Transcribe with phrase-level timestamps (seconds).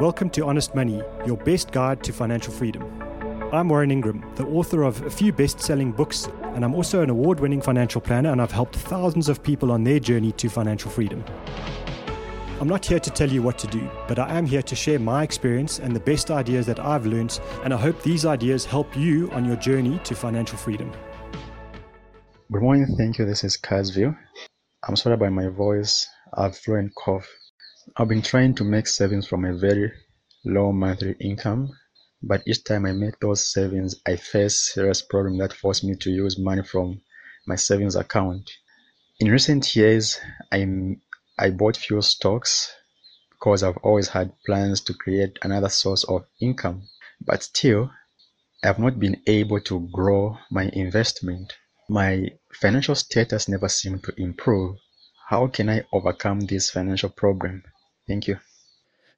[0.00, 2.82] Welcome to Honest Money, your best guide to financial freedom.
[3.50, 7.08] I'm Warren Ingram, the author of a few best selling books, and I'm also an
[7.08, 10.90] award winning financial planner, and I've helped thousands of people on their journey to financial
[10.90, 11.24] freedom.
[12.60, 14.98] I'm not here to tell you what to do, but I am here to share
[14.98, 18.94] my experience and the best ideas that I've learned, and I hope these ideas help
[18.94, 20.92] you on your journey to financial freedom.
[22.52, 23.24] Good morning, thank you.
[23.24, 24.14] This is Kazview.
[24.86, 26.06] I'm sorry about my voice.
[26.34, 27.26] I've fluent cough
[27.98, 29.90] I've been trying to make savings from a very
[30.44, 31.70] low monthly income,
[32.22, 36.10] but each time I make those savings, I face serious problems that force me to
[36.10, 37.00] use money from
[37.46, 38.50] my savings account.
[39.18, 40.20] In recent years,
[40.52, 41.00] I'm,
[41.38, 42.70] I bought few stocks
[43.30, 46.86] because I've always had plans to create another source of income,
[47.22, 47.90] but still,
[48.62, 51.54] I have not been able to grow my investment.
[51.88, 54.76] My financial status never seemed to improve.
[55.30, 57.62] How can I overcome this financial problem?
[58.06, 58.38] Thank you.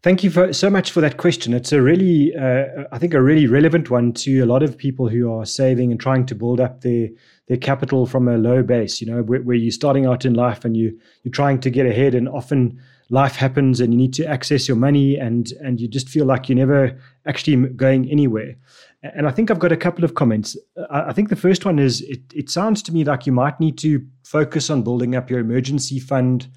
[0.01, 1.53] Thank you for, so much for that question.
[1.53, 5.09] It's a really, uh, I think, a really relevant one to a lot of people
[5.09, 7.09] who are saving and trying to build up their
[7.49, 9.01] their capital from a low base.
[9.01, 11.85] You know, where, where you're starting out in life and you you're trying to get
[11.85, 15.89] ahead, and often life happens and you need to access your money, and and you
[15.89, 18.55] just feel like you're never actually going anywhere.
[19.03, 20.57] And I think I've got a couple of comments.
[20.91, 23.79] I think the first one is it, it sounds to me like you might need
[23.79, 26.49] to focus on building up your emergency fund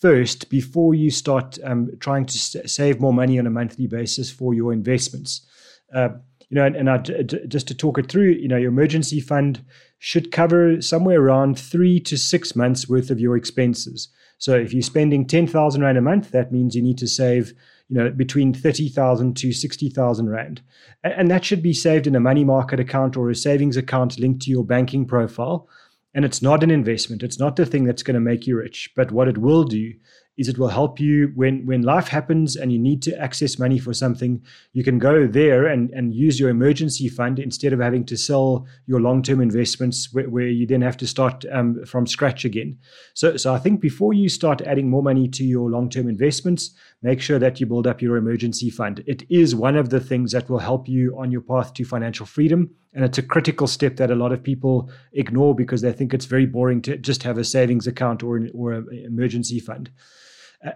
[0.00, 4.54] first before you start um, trying to save more money on a monthly basis for
[4.54, 5.46] your investments.
[5.94, 6.08] Uh,
[6.48, 9.64] you know, and, and just to talk it through, you know, your emergency fund
[9.98, 14.08] should cover somewhere around three to six months worth of your expenses.
[14.38, 17.52] So if you're spending ten thousand rand a month, that means you need to save,
[17.88, 20.62] you know, between thirty thousand to sixty thousand rand,
[21.04, 24.42] and that should be saved in a money market account or a savings account linked
[24.42, 25.68] to your banking profile.
[26.14, 27.22] And it's not an investment.
[27.22, 28.90] It's not the thing that's going to make you rich.
[28.96, 29.92] But what it will do
[30.40, 33.78] is it will help you when when life happens and you need to access money
[33.78, 38.06] for something you can go there and and use your emergency fund instead of having
[38.06, 42.44] to sell your long-term investments where, where you then have to start um, from scratch
[42.46, 42.78] again
[43.12, 47.20] so so i think before you start adding more money to your long-term investments make
[47.20, 50.48] sure that you build up your emergency fund it is one of the things that
[50.48, 54.10] will help you on your path to financial freedom and it's a critical step that
[54.10, 57.44] a lot of people ignore because they think it's very boring to just have a
[57.44, 59.90] savings account or an or an emergency fund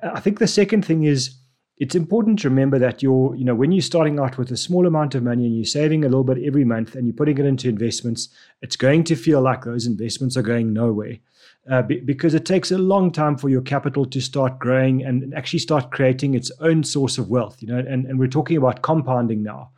[0.02, 1.36] I think the second thing is
[1.76, 4.86] it's important to remember that you're, you know, when you're starting out with a small
[4.86, 7.44] amount of money and you're saving a little bit every month and you're putting it
[7.44, 8.28] into investments,
[8.62, 11.18] it's going to feel like those investments are going nowhere.
[11.70, 15.34] Uh, be, because it takes a long time for your capital to start growing and
[15.34, 18.82] actually start creating its own source of wealth, you know, and, and we're talking about
[18.82, 19.70] compounding now.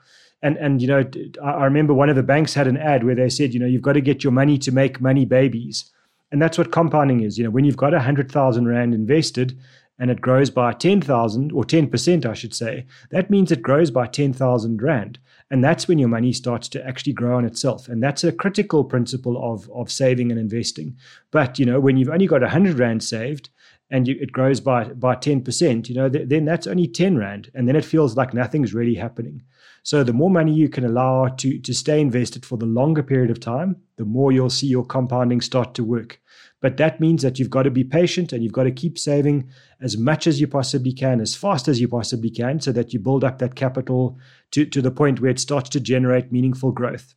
[0.43, 1.05] And, and you know,
[1.43, 3.83] I remember one of the banks had an ad where they said, you know, you've
[3.83, 5.91] got to get your money to make money babies.
[6.31, 7.39] And that's what compounding is.
[7.39, 9.59] You know, when you've got a hundred thousand rand invested,
[9.99, 14.07] and it grows by 10,000 or 10%, I should say, that means it grows by
[14.07, 15.19] 10,000 Rand.
[15.51, 17.89] And that's when your money starts to actually grow on itself.
[17.89, 20.97] And that's a critical principle of, of saving and investing.
[21.31, 23.49] But, you know, when you've only got 100 Rand saved
[23.91, 27.51] and you, it grows by, by 10%, you know, th- then that's only 10 Rand.
[27.55, 29.43] And then it feels like nothing's really happening.
[29.85, 33.31] So the more money you can allow to, to stay invested for the longer period
[33.31, 36.21] of time, the more you'll see your compounding start to work.
[36.61, 39.49] But that means that you've got to be patient and you've got to keep saving
[39.81, 42.99] as much as you possibly can, as fast as you possibly can, so that you
[42.99, 44.19] build up that capital
[44.51, 47.15] to, to the point where it starts to generate meaningful growth.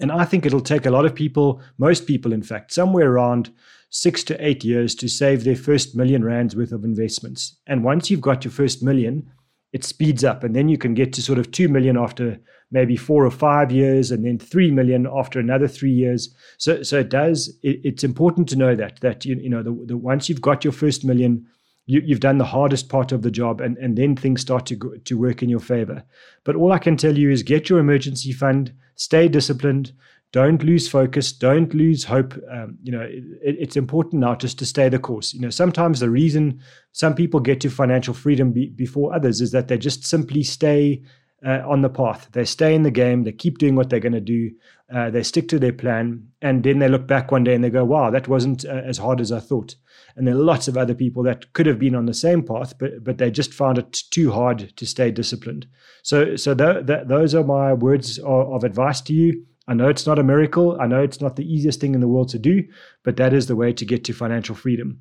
[0.00, 3.50] And I think it'll take a lot of people, most people, in fact, somewhere around
[3.96, 7.56] six to eight years to save their first million rands worth of investments.
[7.66, 9.26] And once you've got your first million,
[9.72, 10.44] it speeds up.
[10.44, 12.38] And then you can get to sort of 2 million after
[12.70, 16.34] maybe four or five years and then 3 million after another three years.
[16.58, 19.74] So, so it does, it, it's important to know that, that, you, you know, the,
[19.86, 21.46] the, once you've got your first million,
[21.86, 24.76] you, have done the hardest part of the job and, and then things start to,
[24.76, 26.02] go, to work in your favor.
[26.44, 29.92] But all I can tell you is get your emergency fund, stay disciplined,
[30.36, 31.32] don't lose focus.
[31.32, 32.34] Don't lose hope.
[32.52, 35.32] Um, you know it, it's important now just to stay the course.
[35.32, 36.60] You know sometimes the reason
[36.92, 41.02] some people get to financial freedom be, before others is that they just simply stay
[41.46, 42.28] uh, on the path.
[42.32, 43.24] They stay in the game.
[43.24, 44.50] They keep doing what they're going to do.
[44.94, 46.28] Uh, they stick to their plan.
[46.42, 48.98] And then they look back one day and they go wow that wasn't uh, as
[48.98, 49.74] hard as i thought.
[50.16, 52.78] And there are lots of other people that could have been on the same path
[52.78, 55.66] but but they just found it too hard to stay disciplined.
[56.02, 59.88] So so th- th- those are my words of, of advice to you I know
[59.88, 60.80] it's not a miracle.
[60.80, 62.62] I know it's not the easiest thing in the world to do,
[63.02, 65.00] but that is the way to get to financial freedom.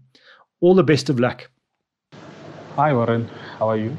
[0.60, 1.52] All the best of luck.
[2.76, 3.28] Hi, Warren.
[3.60, 3.96] How are you?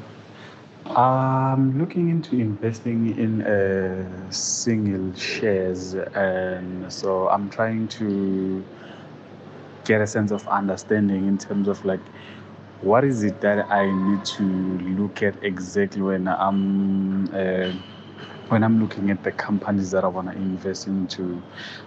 [0.86, 8.64] I'm looking into investing in uh, single shares, and so I'm trying to
[9.84, 12.00] get a sense of understanding in terms of like
[12.82, 14.42] what is it that I need to
[14.98, 17.72] look at exactly when I'm uh,
[18.48, 21.42] when I'm looking at the companies that I want to invest into?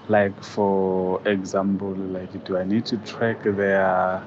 [0.08, 4.24] Like for example, like do I need to track their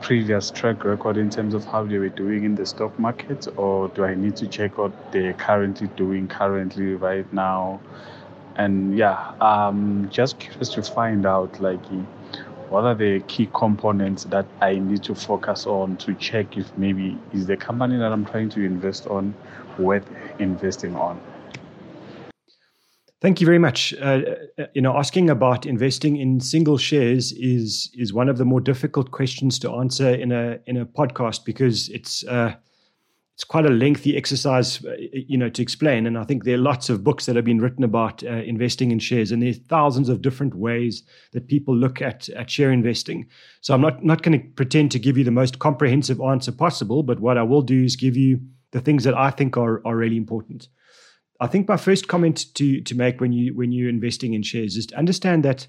[0.00, 3.88] previous track record in terms of how they were doing in the stock market, or
[3.88, 7.80] do I need to check what they're currently doing currently right now?
[8.56, 11.84] And yeah, um, just curious to find out like
[12.68, 17.18] what are the key components that I need to focus on to check if maybe
[17.32, 19.34] is the company that I'm trying to invest on
[19.78, 20.06] worth
[20.38, 21.20] investing on.
[23.22, 23.94] Thank you very much.
[24.00, 24.22] Uh,
[24.58, 28.60] uh, you know, asking about investing in single shares is is one of the more
[28.60, 32.56] difficult questions to answer in a in a podcast because it's uh,
[33.34, 36.04] it's quite a lengthy exercise, uh, you know, to explain.
[36.04, 38.90] And I think there are lots of books that have been written about uh, investing
[38.90, 43.28] in shares, and there's thousands of different ways that people look at at share investing.
[43.60, 47.04] So I'm not not going to pretend to give you the most comprehensive answer possible,
[47.04, 48.40] but what I will do is give you
[48.72, 50.66] the things that I think are are really important.
[51.42, 54.76] I think my first comment to to make when you when you're investing in shares
[54.76, 55.66] is to understand that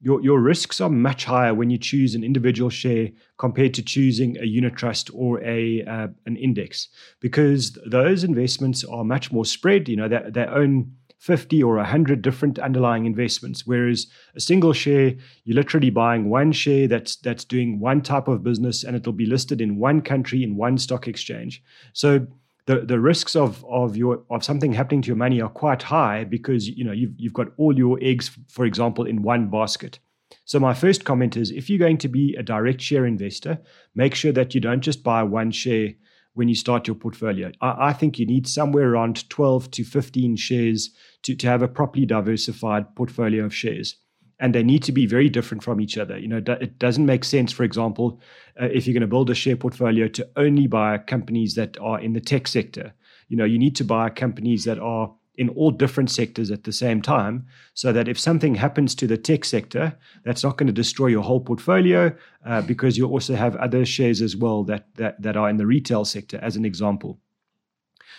[0.00, 4.38] your your risks are much higher when you choose an individual share compared to choosing
[4.38, 6.88] a unit trust or a uh, an index
[7.20, 9.86] because those investments are much more spread.
[9.86, 15.14] You know, they, they own 50 or 100 different underlying investments whereas a single share
[15.44, 19.24] you're literally buying one share that's that's doing one type of business and it'll be
[19.24, 21.62] listed in one country in one stock exchange
[21.92, 22.26] so
[22.66, 26.24] the, the risks of of your of something happening to your money are quite high
[26.24, 29.98] because you know you've you've got all your eggs, for example, in one basket.
[30.44, 33.58] So my first comment is if you're going to be a direct share investor,
[33.94, 35.90] make sure that you don't just buy one share
[36.34, 37.52] when you start your portfolio.
[37.60, 40.90] I, I think you need somewhere around 12 to 15 shares
[41.24, 43.96] to, to have a properly diversified portfolio of shares
[44.42, 46.18] and they need to be very different from each other.
[46.18, 48.20] You know, it doesn't make sense, for example,
[48.60, 52.00] uh, if you're going to build a share portfolio to only buy companies that are
[52.00, 52.92] in the tech sector.
[53.28, 56.72] You know, you need to buy companies that are in all different sectors at the
[56.72, 60.72] same time, so that if something happens to the tech sector, that's not going to
[60.82, 62.12] destroy your whole portfolio,
[62.44, 65.66] uh, because you also have other shares as well that that that are in the
[65.66, 67.18] retail sector, as an example.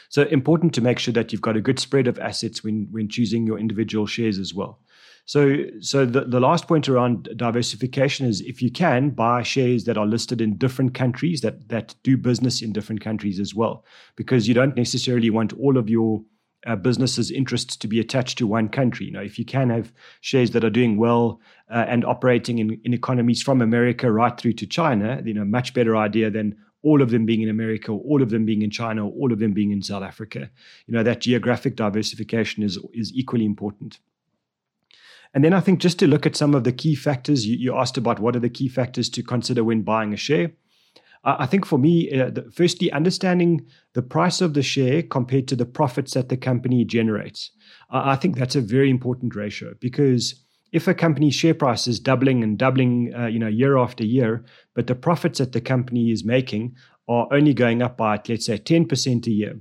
[0.10, 3.10] So important to make sure that you've got a good spread of assets when when
[3.10, 4.80] choosing your individual shares as well.
[5.26, 9.98] So, so the, the last point around diversification is if you can buy shares that
[9.98, 13.86] are listed in different countries that that do business in different countries as well,
[14.18, 16.22] because you don't necessarily want all of your
[16.68, 19.06] uh, businesses' interests to be attached to one country.
[19.06, 22.80] You know, if you can have shares that are doing well uh, and operating in,
[22.84, 27.02] in economies from America right through to China, you know, much better idea than all
[27.02, 29.40] of them being in America, or all of them being in China, or all of
[29.40, 30.50] them being in South Africa.
[30.86, 34.00] You know, that geographic diversification is is equally important.
[35.34, 37.76] And then I think just to look at some of the key factors, you, you
[37.76, 40.52] asked about what are the key factors to consider when buying a share.
[41.26, 45.56] I think for me, uh, the, firstly, understanding the price of the share compared to
[45.56, 47.52] the profits that the company generates.
[47.90, 50.44] I think that's a very important ratio because
[50.74, 54.44] if a company's share price is doubling and doubling, uh, you know, year after year,
[54.74, 56.76] but the profits that the company is making
[57.08, 59.60] are only going up by, let's say, 10% a year,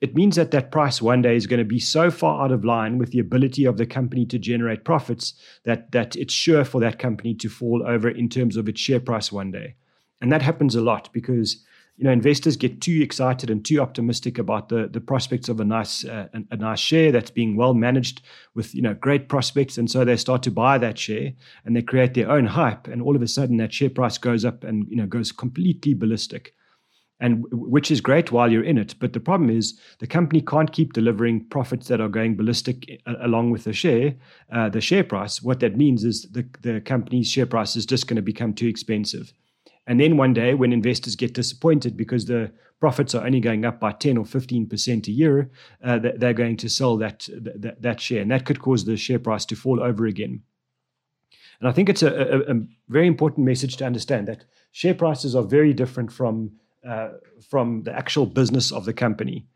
[0.00, 2.64] it means that that price one day is going to be so far out of
[2.64, 6.80] line with the ability of the company to generate profits that that it's sure for
[6.80, 9.74] that company to fall over in terms of its share price one day.
[10.20, 11.64] And that happens a lot because
[11.98, 15.64] you know investors get too excited and too optimistic about the the prospects of a
[15.64, 18.22] nice uh, a, a nice share that's being well managed
[18.54, 19.76] with you know great prospects.
[19.76, 21.32] And so they start to buy that share
[21.66, 22.86] and they create their own hype.
[22.88, 25.92] And all of a sudden that share price goes up and you know goes completely
[25.92, 26.54] ballistic
[27.20, 28.94] and which is great while you're in it.
[28.98, 33.14] But the problem is the company can't keep delivering profits that are going ballistic uh,
[33.20, 34.14] along with the share,
[34.50, 35.42] uh, the share price.
[35.42, 38.68] What that means is the, the company's share price is just going to become too
[38.68, 39.32] expensive.
[39.86, 43.80] And then one day, when investors get disappointed because the profits are only going up
[43.80, 45.50] by 10 or 15% a year,
[45.84, 48.22] uh, they're going to sell that, that, that share.
[48.22, 50.42] And that could cause the share price to fall over again.
[51.60, 55.34] And I think it's a, a, a very important message to understand that share prices
[55.34, 56.52] are very different from
[56.86, 57.10] uh,
[57.48, 59.46] from the actual business of the company.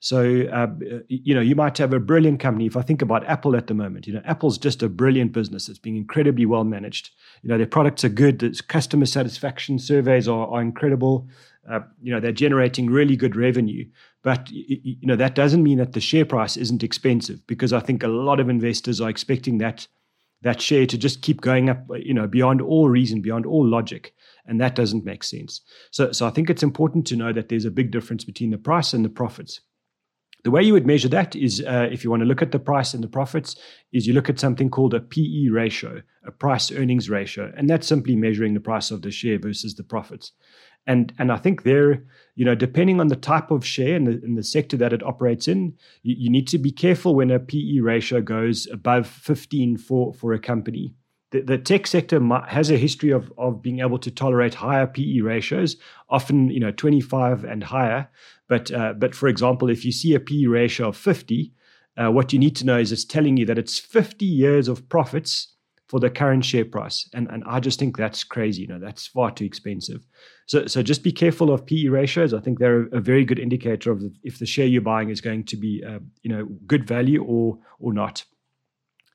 [0.00, 0.66] So, uh,
[1.08, 2.66] you know, you might have a brilliant company.
[2.66, 5.66] If I think about Apple at the moment, you know, Apple's just a brilliant business.
[5.66, 7.08] It's being incredibly well managed.
[7.42, 8.38] You know, their products are good.
[8.40, 11.26] The customer satisfaction surveys are, are incredible.
[11.66, 13.86] Uh, you know, they're generating really good revenue.
[14.22, 18.02] But, you know, that doesn't mean that the share price isn't expensive because I think
[18.02, 19.86] a lot of investors are expecting that
[20.42, 24.12] that share to just keep going up, you know, beyond all reason, beyond all logic
[24.46, 25.60] and that doesn't make sense.
[25.90, 28.58] So, so I think it's important to know that there's a big difference between the
[28.58, 29.60] price and the profits.
[30.44, 32.58] The way you would measure that is, uh, if you want to look at the
[32.58, 33.56] price and the profits,
[33.94, 37.86] is you look at something called a PE ratio, a price earnings ratio, and that's
[37.86, 40.32] simply measuring the price of the share versus the profits.
[40.86, 44.12] And and I think there, you know, depending on the type of share and the,
[44.22, 47.38] and the sector that it operates in, you, you need to be careful when a
[47.38, 50.94] PE ratio goes above 15 for for a company.
[51.42, 55.76] The, tech sector has a history of of being able to tolerate higher PE ratios,
[56.08, 58.08] often you know 25 and higher.
[58.48, 61.52] But uh, but for example, if you see a PE ratio of 50,
[61.96, 64.88] uh, what you need to know is it's telling you that it's 50 years of
[64.88, 65.54] profits
[65.88, 67.08] for the current share price.
[67.12, 68.62] And, and I just think that's crazy.
[68.62, 70.06] You know, that's far too expensive.
[70.46, 72.32] So, so just be careful of PE ratios.
[72.34, 75.44] I think they're a very good indicator of if the share you're buying is going
[75.44, 78.24] to be, uh, you know, good value or or not.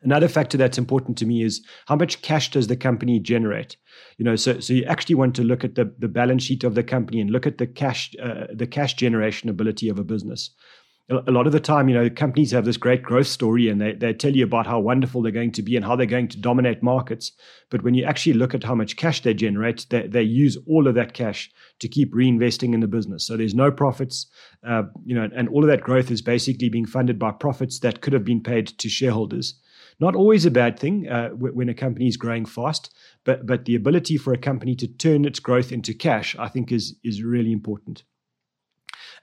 [0.01, 3.75] Another factor that's important to me is how much cash does the company generate?
[4.17, 6.75] You know, so so you actually want to look at the, the balance sheet of
[6.75, 10.51] the company and look at the cash uh, the cash generation ability of a business
[11.09, 13.93] a lot of the time, you know, companies have this great growth story and they,
[13.93, 16.39] they tell you about how wonderful they're going to be and how they're going to
[16.39, 17.31] dominate markets.
[17.71, 20.87] But when you actually look at how much cash they generate, they, they use all
[20.87, 23.25] of that cash to keep reinvesting in the business.
[23.25, 24.27] So there's no profits,
[24.63, 28.01] uh, you know, and all of that growth is basically being funded by profits that
[28.01, 29.55] could have been paid to shareholders.
[29.99, 32.93] Not always a bad thing uh, when a company is growing fast,
[33.25, 36.71] but but the ability for a company to turn its growth into cash, I think,
[36.71, 38.03] is is really important.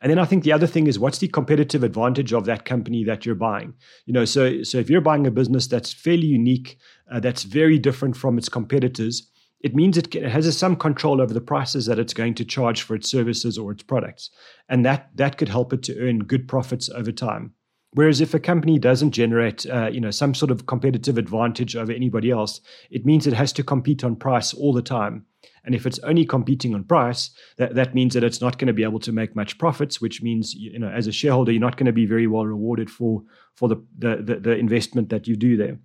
[0.02, 3.04] And then I think the other thing is what's the competitive advantage of that company
[3.04, 3.74] that you're buying?
[4.04, 6.78] You know, so so if you're buying a business that's fairly unique,
[7.10, 9.30] uh, that's very different from its competitors,
[9.60, 12.94] it means it has some control over the prices that it's going to charge for
[12.94, 14.30] its services or its products,
[14.68, 17.54] and that that could help it to earn good profits over time.
[17.96, 21.90] Whereas if a company doesn't generate, uh, you know, some sort of competitive advantage over
[21.90, 22.60] anybody else,
[22.90, 25.24] it means it has to compete on price all the time.
[25.64, 28.74] And if it's only competing on price, that, that means that it's not going to
[28.74, 31.78] be able to make much profits, which means, you know, as a shareholder, you're not
[31.78, 33.22] going to be very well rewarded for,
[33.54, 35.78] for the, the, the, the investment that you do there.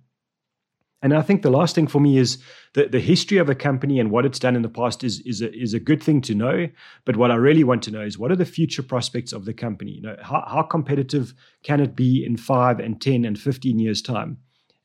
[1.02, 2.38] And I think the last thing for me is
[2.74, 5.42] that the history of a company and what it's done in the past is is
[5.42, 6.68] a, is a good thing to know.
[7.04, 9.52] But what I really want to know is what are the future prospects of the
[9.52, 9.90] company?
[9.92, 14.00] You know, how, how competitive can it be in five and ten and fifteen years
[14.00, 14.38] time?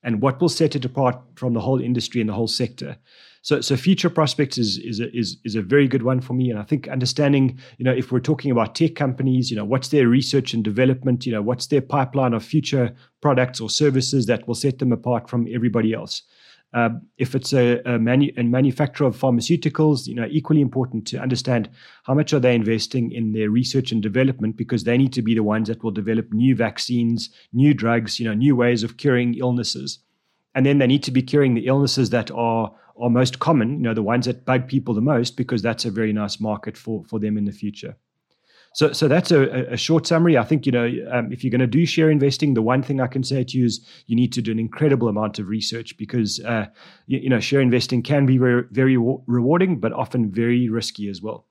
[0.08, 2.96] And what will set it apart from the whole industry and the whole sector?
[3.42, 6.50] So, so future prospects is is a, is is a very good one for me,
[6.50, 9.90] and I think understanding, you know, if we're talking about tech companies, you know, what's
[9.90, 14.48] their research and development, you know, what's their pipeline of future products or services that
[14.48, 16.24] will set them apart from everybody else.
[16.74, 21.18] Uh, if it's a, a, manu- a, manufacturer of pharmaceuticals, you know, equally important to
[21.18, 21.70] understand
[22.04, 25.34] how much are they investing in their research and development because they need to be
[25.34, 29.34] the ones that will develop new vaccines, new drugs, you know, new ways of curing
[29.36, 30.00] illnesses,
[30.54, 33.84] and then they need to be curing the illnesses that are are most common, you
[33.84, 37.06] know, the ones that bug people the most, because that's a very nice market for
[37.06, 37.96] for them in the future.
[38.74, 40.38] So, so that's a, a short summary.
[40.38, 43.02] I think you know um, if you're going to do share investing, the one thing
[43.02, 45.98] I can say to you is you need to do an incredible amount of research
[45.98, 46.68] because uh,
[47.08, 51.22] you, you, know share investing can be very, very rewarding, but often very risky as
[51.22, 51.47] well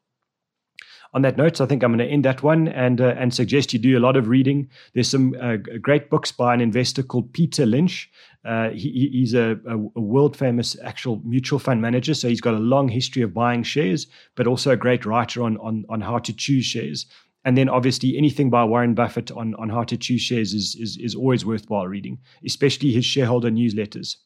[1.17, 3.73] on that note, I think I'm going to end that one and uh, and suggest
[3.73, 4.69] you do a lot of reading.
[4.93, 8.11] There's some uh, great books by an investor called Peter Lynch.
[8.45, 12.59] Uh, he, he's a, a, world famous actual mutual fund manager, so he's got a
[12.59, 16.35] long history of buying shares, but also a great writer on on on how to
[16.35, 17.07] choose shares.
[17.47, 20.99] And then obviously anything by Warren Buffett on, on how to choose shares is, is,
[20.99, 24.17] is always worthwhile reading, especially his shareholder newsletters.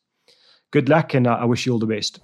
[0.70, 2.20] Good luck, and I wish you all the best.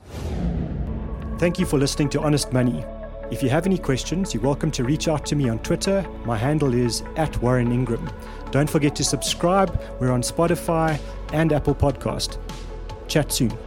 [1.38, 2.82] Thank you for listening to Honest Money.
[3.28, 6.06] If you have any questions, you're welcome to reach out to me on Twitter.
[6.24, 8.08] My handle is at Warren Ingram.
[8.52, 9.80] Don't forget to subscribe.
[9.98, 11.00] We're on Spotify
[11.32, 12.38] and Apple Podcast.
[13.08, 13.65] Chat soon.